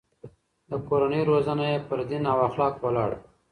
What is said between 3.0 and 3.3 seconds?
وه.